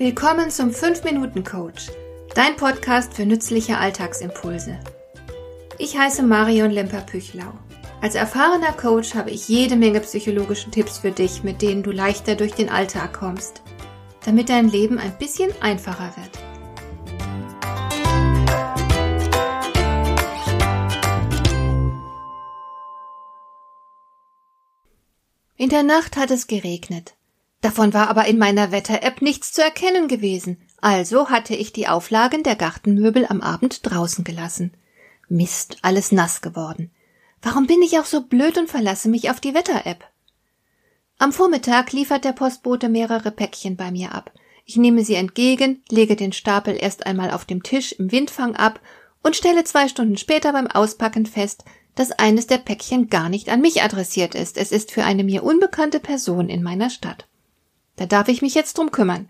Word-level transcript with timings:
Willkommen 0.00 0.50
zum 0.50 0.70
5-Minuten-Coach, 0.70 1.90
dein 2.34 2.56
Podcast 2.56 3.12
für 3.12 3.26
nützliche 3.26 3.76
Alltagsimpulse. 3.76 4.80
Ich 5.76 5.98
heiße 5.98 6.22
Marion 6.22 6.70
Lemper-Püchlau. 6.70 7.52
Als 8.00 8.14
erfahrener 8.14 8.72
Coach 8.72 9.14
habe 9.14 9.30
ich 9.30 9.46
jede 9.48 9.76
Menge 9.76 10.00
psychologische 10.00 10.70
Tipps 10.70 10.96
für 10.96 11.10
dich, 11.10 11.42
mit 11.42 11.60
denen 11.60 11.82
du 11.82 11.90
leichter 11.90 12.34
durch 12.34 12.54
den 12.54 12.70
Alltag 12.70 13.12
kommst, 13.12 13.60
damit 14.24 14.48
dein 14.48 14.70
Leben 14.70 14.96
ein 14.98 15.18
bisschen 15.18 15.52
einfacher 15.60 16.14
wird. 16.16 16.30
In 25.58 25.68
der 25.68 25.82
Nacht 25.82 26.16
hat 26.16 26.30
es 26.30 26.46
geregnet. 26.46 27.16
Davon 27.60 27.92
war 27.92 28.08
aber 28.08 28.26
in 28.26 28.38
meiner 28.38 28.72
Wetter-App 28.72 29.20
nichts 29.20 29.52
zu 29.52 29.62
erkennen 29.62 30.08
gewesen, 30.08 30.56
also 30.80 31.28
hatte 31.28 31.54
ich 31.54 31.72
die 31.72 31.88
Auflagen 31.88 32.42
der 32.42 32.56
Gartenmöbel 32.56 33.26
am 33.26 33.42
Abend 33.42 33.80
draußen 33.84 34.24
gelassen. 34.24 34.72
Mist, 35.28 35.76
alles 35.82 36.10
nass 36.10 36.40
geworden. 36.40 36.90
Warum 37.42 37.66
bin 37.66 37.82
ich 37.82 37.98
auch 37.98 38.06
so 38.06 38.22
blöd 38.22 38.58
und 38.58 38.68
verlasse 38.68 39.08
mich 39.08 39.30
auf 39.30 39.40
die 39.40 39.54
Wetter-App? 39.54 40.04
Am 41.18 41.32
Vormittag 41.32 41.92
liefert 41.92 42.24
der 42.24 42.32
Postbote 42.32 42.88
mehrere 42.88 43.30
Päckchen 43.30 43.76
bei 43.76 43.90
mir 43.90 44.14
ab. 44.14 44.32
Ich 44.64 44.76
nehme 44.76 45.04
sie 45.04 45.14
entgegen, 45.14 45.82
lege 45.90 46.16
den 46.16 46.32
Stapel 46.32 46.76
erst 46.78 47.06
einmal 47.06 47.30
auf 47.30 47.44
dem 47.44 47.62
Tisch 47.62 47.92
im 47.92 48.10
Windfang 48.10 48.56
ab 48.56 48.80
und 49.22 49.36
stelle 49.36 49.64
zwei 49.64 49.88
Stunden 49.88 50.16
später 50.16 50.52
beim 50.52 50.66
Auspacken 50.66 51.26
fest, 51.26 51.64
dass 51.94 52.12
eines 52.12 52.46
der 52.46 52.58
Päckchen 52.58 53.08
gar 53.08 53.28
nicht 53.28 53.50
an 53.50 53.60
mich 53.60 53.82
adressiert 53.82 54.34
ist. 54.34 54.56
Es 54.56 54.72
ist 54.72 54.92
für 54.92 55.04
eine 55.04 55.24
mir 55.24 55.42
unbekannte 55.42 56.00
Person 56.00 56.48
in 56.48 56.62
meiner 56.62 56.88
Stadt. 56.88 57.26
Da 58.00 58.06
darf 58.06 58.28
ich 58.28 58.40
mich 58.40 58.54
jetzt 58.54 58.78
drum 58.78 58.90
kümmern. 58.92 59.28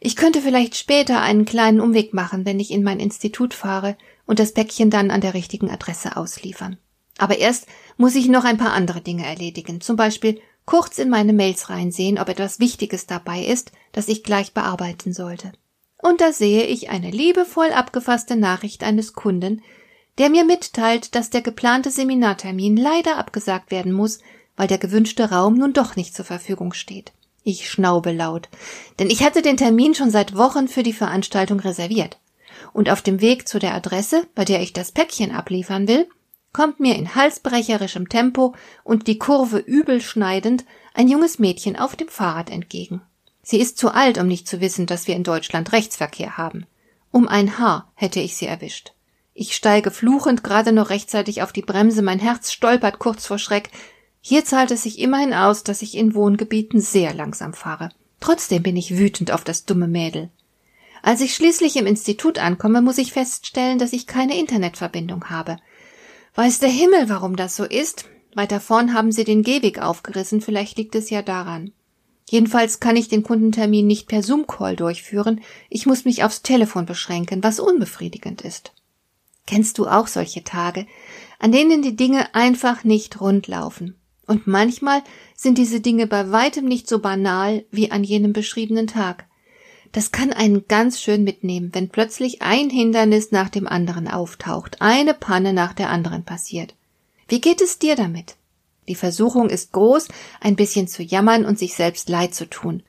Ich 0.00 0.16
könnte 0.16 0.40
vielleicht 0.40 0.76
später 0.76 1.20
einen 1.20 1.44
kleinen 1.44 1.78
Umweg 1.78 2.14
machen, 2.14 2.46
wenn 2.46 2.58
ich 2.58 2.70
in 2.70 2.82
mein 2.82 3.00
Institut 3.00 3.52
fahre 3.52 3.98
und 4.24 4.38
das 4.38 4.54
Päckchen 4.54 4.88
dann 4.88 5.10
an 5.10 5.20
der 5.20 5.34
richtigen 5.34 5.70
Adresse 5.70 6.16
ausliefern. 6.16 6.78
Aber 7.18 7.36
erst 7.36 7.66
muss 7.98 8.14
ich 8.14 8.28
noch 8.28 8.44
ein 8.44 8.56
paar 8.56 8.72
andere 8.72 9.02
Dinge 9.02 9.26
erledigen, 9.26 9.82
zum 9.82 9.96
Beispiel 9.96 10.40
kurz 10.64 10.96
in 10.96 11.10
meine 11.10 11.34
Mails 11.34 11.68
reinsehen, 11.68 12.18
ob 12.18 12.30
etwas 12.30 12.60
Wichtiges 12.60 13.04
dabei 13.04 13.42
ist, 13.44 13.72
das 13.92 14.08
ich 14.08 14.24
gleich 14.24 14.54
bearbeiten 14.54 15.12
sollte. 15.12 15.52
Und 15.98 16.22
da 16.22 16.32
sehe 16.32 16.64
ich 16.64 16.88
eine 16.88 17.10
liebevoll 17.10 17.72
abgefasste 17.72 18.36
Nachricht 18.36 18.84
eines 18.84 19.12
Kunden, 19.12 19.60
der 20.16 20.30
mir 20.30 20.46
mitteilt, 20.46 21.14
dass 21.14 21.28
der 21.28 21.42
geplante 21.42 21.90
Seminartermin 21.90 22.78
leider 22.78 23.18
abgesagt 23.18 23.70
werden 23.70 23.92
muss, 23.92 24.20
weil 24.56 24.66
der 24.66 24.78
gewünschte 24.78 25.30
Raum 25.30 25.58
nun 25.58 25.74
doch 25.74 25.94
nicht 25.94 26.14
zur 26.14 26.24
Verfügung 26.24 26.72
steht. 26.72 27.12
Ich 27.48 27.70
schnaube 27.70 28.12
laut, 28.12 28.50
denn 28.98 29.08
ich 29.08 29.22
hatte 29.22 29.40
den 29.40 29.56
Termin 29.56 29.94
schon 29.94 30.10
seit 30.10 30.36
Wochen 30.36 30.68
für 30.68 30.82
die 30.82 30.92
Veranstaltung 30.92 31.60
reserviert. 31.60 32.18
Und 32.74 32.90
auf 32.90 33.00
dem 33.00 33.22
Weg 33.22 33.48
zu 33.48 33.58
der 33.58 33.74
Adresse, 33.74 34.26
bei 34.34 34.44
der 34.44 34.60
ich 34.60 34.74
das 34.74 34.92
Päckchen 34.92 35.34
abliefern 35.34 35.88
will, 35.88 36.06
kommt 36.52 36.78
mir 36.78 36.94
in 36.94 37.14
halsbrecherischem 37.14 38.10
Tempo 38.10 38.54
und 38.84 39.06
die 39.06 39.16
Kurve 39.16 39.56
übel 39.60 40.02
schneidend 40.02 40.66
ein 40.92 41.08
junges 41.08 41.38
Mädchen 41.38 41.76
auf 41.76 41.96
dem 41.96 42.08
Fahrrad 42.08 42.50
entgegen. 42.50 43.00
Sie 43.42 43.58
ist 43.58 43.78
zu 43.78 43.92
alt, 43.92 44.18
um 44.18 44.26
nicht 44.26 44.46
zu 44.46 44.60
wissen, 44.60 44.84
dass 44.84 45.06
wir 45.06 45.16
in 45.16 45.24
Deutschland 45.24 45.72
Rechtsverkehr 45.72 46.36
haben. 46.36 46.66
Um 47.12 47.28
ein 47.28 47.58
Haar 47.58 47.90
hätte 47.94 48.20
ich 48.20 48.36
sie 48.36 48.44
erwischt. 48.44 48.92
Ich 49.32 49.56
steige 49.56 49.90
fluchend 49.90 50.44
gerade 50.44 50.72
noch 50.72 50.90
rechtzeitig 50.90 51.40
auf 51.40 51.54
die 51.54 51.62
Bremse, 51.62 52.02
mein 52.02 52.18
Herz 52.18 52.52
stolpert 52.52 52.98
kurz 52.98 53.26
vor 53.26 53.38
Schreck, 53.38 53.70
hier 54.28 54.44
zahlt 54.44 54.70
es 54.72 54.82
sich 54.82 54.98
immerhin 54.98 55.32
aus, 55.32 55.64
dass 55.64 55.80
ich 55.80 55.96
in 55.96 56.14
Wohngebieten 56.14 56.82
sehr 56.82 57.14
langsam 57.14 57.54
fahre. 57.54 57.88
Trotzdem 58.20 58.62
bin 58.62 58.76
ich 58.76 58.98
wütend 58.98 59.30
auf 59.30 59.42
das 59.42 59.64
dumme 59.64 59.88
Mädel. 59.88 60.28
Als 61.02 61.22
ich 61.22 61.34
schließlich 61.34 61.76
im 61.76 61.86
Institut 61.86 62.38
ankomme, 62.38 62.82
muss 62.82 62.98
ich 62.98 63.14
feststellen, 63.14 63.78
dass 63.78 63.94
ich 63.94 64.06
keine 64.06 64.38
Internetverbindung 64.38 65.30
habe. 65.30 65.56
Weiß 66.34 66.58
der 66.58 66.68
Himmel, 66.68 67.08
warum 67.08 67.36
das 67.36 67.56
so 67.56 67.64
ist? 67.64 68.04
Weiter 68.34 68.60
vorn 68.60 68.92
haben 68.92 69.12
sie 69.12 69.24
den 69.24 69.42
Gehweg 69.42 69.80
aufgerissen, 69.80 70.42
vielleicht 70.42 70.76
liegt 70.76 70.94
es 70.94 71.08
ja 71.08 71.22
daran. 71.22 71.72
Jedenfalls 72.28 72.80
kann 72.80 72.96
ich 72.96 73.08
den 73.08 73.22
Kundentermin 73.22 73.86
nicht 73.86 74.08
per 74.08 74.22
Zoom-Call 74.22 74.76
durchführen, 74.76 75.40
ich 75.70 75.86
muss 75.86 76.04
mich 76.04 76.22
aufs 76.22 76.42
Telefon 76.42 76.84
beschränken, 76.84 77.42
was 77.42 77.60
unbefriedigend 77.60 78.42
ist. 78.42 78.72
Kennst 79.46 79.78
du 79.78 79.86
auch 79.86 80.06
solche 80.06 80.44
Tage, 80.44 80.86
an 81.38 81.50
denen 81.50 81.80
die 81.80 81.96
Dinge 81.96 82.34
einfach 82.34 82.84
nicht 82.84 83.22
rund 83.22 83.46
laufen? 83.46 83.97
Und 84.28 84.46
manchmal 84.46 85.02
sind 85.34 85.56
diese 85.56 85.80
Dinge 85.80 86.06
bei 86.06 86.30
weitem 86.30 86.66
nicht 86.66 86.86
so 86.86 86.98
banal 87.00 87.64
wie 87.70 87.90
an 87.90 88.04
jenem 88.04 88.34
beschriebenen 88.34 88.86
Tag. 88.86 89.24
Das 89.92 90.12
kann 90.12 90.34
einen 90.34 90.68
ganz 90.68 91.00
schön 91.00 91.24
mitnehmen, 91.24 91.70
wenn 91.72 91.88
plötzlich 91.88 92.42
ein 92.42 92.68
Hindernis 92.68 93.32
nach 93.32 93.48
dem 93.48 93.66
anderen 93.66 94.06
auftaucht, 94.06 94.76
eine 94.80 95.14
Panne 95.14 95.54
nach 95.54 95.72
der 95.72 95.88
anderen 95.88 96.24
passiert. 96.24 96.74
Wie 97.26 97.40
geht 97.40 97.62
es 97.62 97.78
dir 97.78 97.96
damit? 97.96 98.36
Die 98.86 98.94
Versuchung 98.94 99.48
ist 99.48 99.72
groß, 99.72 100.08
ein 100.42 100.56
bisschen 100.56 100.88
zu 100.88 101.02
jammern 101.02 101.46
und 101.46 101.58
sich 101.58 101.74
selbst 101.74 102.10
leid 102.10 102.34
zu 102.34 102.48
tun. 102.50 102.82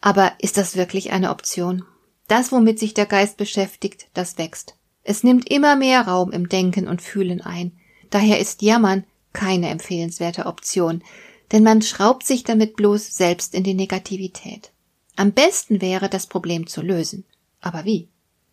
Aber 0.00 0.34
ist 0.38 0.56
das 0.56 0.76
wirklich 0.76 1.10
eine 1.10 1.30
Option? 1.30 1.84
Das, 2.28 2.52
womit 2.52 2.78
sich 2.78 2.94
der 2.94 3.06
Geist 3.06 3.36
beschäftigt, 3.36 4.06
das 4.14 4.38
wächst. 4.38 4.76
Es 5.02 5.24
nimmt 5.24 5.50
immer 5.50 5.74
mehr 5.74 6.02
Raum 6.02 6.30
im 6.30 6.48
Denken 6.48 6.86
und 6.86 7.02
Fühlen 7.02 7.40
ein. 7.40 7.72
Daher 8.10 8.38
ist 8.38 8.62
Jammern 8.62 9.04
keine 9.36 9.68
empfehlenswerte 9.68 10.46
Option, 10.46 11.02
denn 11.52 11.62
man 11.62 11.82
schraubt 11.82 12.26
sich 12.26 12.42
damit 12.42 12.74
bloß 12.74 13.14
selbst 13.14 13.54
in 13.54 13.64
die 13.64 13.74
Negativität. 13.74 14.72
Am 15.14 15.32
besten 15.32 15.82
wäre, 15.82 16.08
das 16.08 16.26
Problem 16.26 16.66
zu 16.66 16.80
lösen. 16.80 17.24
Aber 17.60 17.84
wie? 17.84 18.08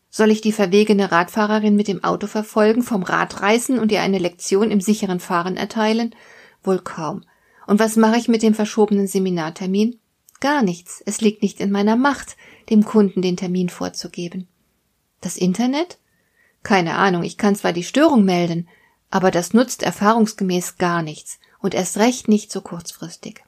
Soll 0.10 0.30
ich 0.30 0.42
die 0.42 0.52
verwegene 0.52 1.12
Radfahrerin 1.12 1.76
mit 1.76 1.88
dem 1.88 2.04
Auto 2.04 2.28
verfolgen, 2.28 2.84
vom 2.84 3.02
Rad 3.02 3.42
reißen 3.42 3.80
und 3.80 3.94
ihr 3.94 4.02
eine 4.02 4.20
Lektion 4.20 4.72
im 4.72 4.82
sicheren 4.82 5.22
Fahren 5.22 5.56
erteilen? 5.56 6.14
Wohl 6.64 6.80
kaum. 6.80 7.24
Und 7.66 7.80
was 7.80 7.96
mache 7.96 8.18
ich 8.18 8.28
mit 8.28 8.44
dem 8.44 8.54
verschobenen 8.54 9.08
Seminartermin? 9.08 10.00
Gar 10.42 10.64
nichts. 10.64 11.02
Es 11.06 11.22
liegt 11.22 11.42
nicht 11.42 11.62
in 11.62 11.72
meiner 11.72 11.96
Macht, 11.96 12.36
dem 12.70 12.84
Kunden 12.84 13.22
den 13.22 13.38
Termin 13.38 13.70
vorzugeben. 13.70 14.50
Das 15.22 15.38
Internet? 15.38 15.98
Keine 16.62 16.96
Ahnung, 16.96 17.24
ich 17.24 17.38
kann 17.38 17.56
zwar 17.56 17.72
die 17.72 17.84
Störung 17.84 18.26
melden, 18.26 18.68
aber 19.14 19.30
das 19.30 19.54
nutzt 19.54 19.84
erfahrungsgemäß 19.84 20.80
gar 20.80 21.04
nichts 21.04 21.38
und 21.60 21.76
erst 21.76 21.98
recht 21.98 22.28
nicht 22.28 22.52
so 22.52 22.62
kurzfristig. 22.62 23.44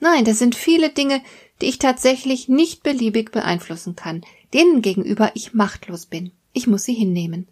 Nein, 0.00 0.24
das 0.24 0.40
sind 0.40 0.56
viele 0.56 0.90
Dinge, 0.90 1.22
die 1.60 1.66
ich 1.66 1.78
tatsächlich 1.78 2.48
nicht 2.48 2.82
beliebig 2.82 3.30
beeinflussen 3.30 3.94
kann, 3.94 4.24
denen 4.52 4.82
gegenüber 4.82 5.30
ich 5.34 5.54
machtlos 5.54 6.06
bin. 6.06 6.32
Ich 6.52 6.66
muss 6.66 6.82
sie 6.82 6.92
hinnehmen. 6.92 7.46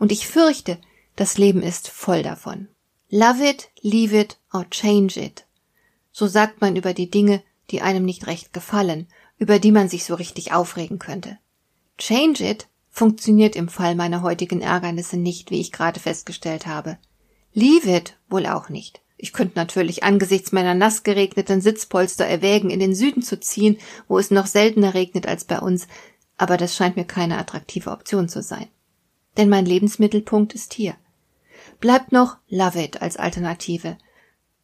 Und 0.00 0.10
ich 0.10 0.26
fürchte, 0.26 0.78
das 1.14 1.38
Leben 1.38 1.62
ist 1.62 1.86
voll 1.86 2.24
davon. 2.24 2.66
Love 3.08 3.50
it, 3.50 3.68
leave 3.82 4.18
it 4.18 4.38
or 4.52 4.68
change 4.68 5.20
it. 5.20 5.46
So 6.10 6.26
sagt 6.26 6.60
man 6.60 6.74
über 6.74 6.92
die 6.92 7.08
Dinge, 7.08 7.40
die 7.70 7.82
einem 7.82 8.04
nicht 8.04 8.26
recht 8.26 8.52
gefallen, 8.52 9.06
über 9.38 9.60
die 9.60 9.70
man 9.70 9.88
sich 9.88 10.04
so 10.04 10.16
richtig 10.16 10.52
aufregen 10.52 10.98
könnte. 10.98 11.38
Change 11.98 12.44
it 12.44 12.66
funktioniert 12.96 13.56
im 13.56 13.68
Fall 13.68 13.94
meiner 13.94 14.22
heutigen 14.22 14.62
Ärgernisse 14.62 15.18
nicht, 15.18 15.50
wie 15.50 15.60
ich 15.60 15.70
gerade 15.70 16.00
festgestellt 16.00 16.66
habe. 16.66 16.96
Leave 17.52 17.94
it 17.94 18.16
wohl 18.30 18.46
auch 18.46 18.70
nicht. 18.70 19.02
Ich 19.18 19.34
könnte 19.34 19.58
natürlich 19.58 20.02
angesichts 20.02 20.50
meiner 20.50 20.72
nass 20.72 21.02
geregneten 21.02 21.60
Sitzpolster 21.60 22.24
erwägen, 22.24 22.70
in 22.70 22.80
den 22.80 22.94
Süden 22.94 23.22
zu 23.22 23.38
ziehen, 23.38 23.76
wo 24.08 24.18
es 24.18 24.30
noch 24.30 24.46
seltener 24.46 24.94
regnet 24.94 25.26
als 25.26 25.44
bei 25.44 25.58
uns, 25.58 25.88
aber 26.38 26.56
das 26.56 26.74
scheint 26.74 26.96
mir 26.96 27.04
keine 27.04 27.36
attraktive 27.36 27.90
Option 27.90 28.30
zu 28.30 28.42
sein. 28.42 28.66
Denn 29.36 29.50
mein 29.50 29.66
Lebensmittelpunkt 29.66 30.54
ist 30.54 30.72
hier. 30.72 30.94
Bleibt 31.80 32.12
noch 32.12 32.38
Love 32.48 32.82
It 32.82 33.02
als 33.02 33.18
Alternative. 33.18 33.98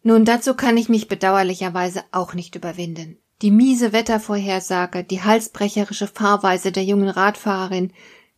Nun, 0.03 0.25
dazu 0.25 0.55
kann 0.55 0.79
ich 0.79 0.89
mich 0.89 1.07
bedauerlicherweise 1.07 2.03
auch 2.13 2.33
nicht 2.33 2.55
überwinden. 2.55 3.19
Die 3.43 3.51
miese 3.51 3.93
Wettervorhersage, 3.93 5.05
die 5.05 5.23
halsbrecherische 5.23 6.07
Fahrweise 6.07 6.73
der 6.73 6.85
jungen 6.85 7.11
Radfahrerin, 7.11 7.93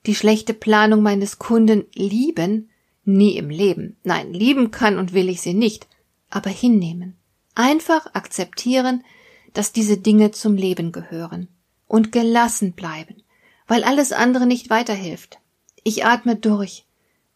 die 0.07 0.15
schlechte 0.15 0.55
Planung 0.55 1.03
meines 1.03 1.39
Kunden 1.39 1.85
lieben? 1.95 2.71
Nie 3.05 3.37
im 3.37 3.51
Leben. 3.51 3.97
Nein, 4.03 4.33
lieben 4.33 4.71
kann 4.71 4.99
und 4.99 5.13
will 5.13 5.29
ich 5.29 5.41
sie 5.41 5.55
nicht, 5.55 5.87
aber 6.31 6.51
hinnehmen. 6.51 7.17
Einfach 7.55 8.15
akzeptieren, 8.15 9.05
dass 9.53 9.73
diese 9.73 9.97
Dinge 9.97 10.33
zum 10.33 10.57
Leben 10.57 10.93
gehören. 10.93 11.49
Und 11.87 12.13
gelassen 12.13 12.73
bleiben, 12.73 13.23
weil 13.69 13.85
alles 13.85 14.13
andere 14.13 14.47
nicht 14.47 14.71
weiterhilft. 14.71 15.39
Ich 15.85 16.05
atme 16.05 16.35
durch. 16.35 16.87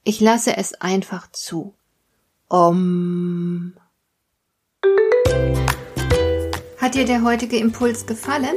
Ich 0.04 0.20
lasse 0.20 0.56
es 0.56 0.74
einfach 0.74 1.30
zu. 1.30 1.74
Om. 2.48 3.74
Hat 6.78 6.94
dir 6.94 7.04
der 7.04 7.22
heutige 7.22 7.58
Impuls 7.58 8.06
gefallen? 8.06 8.56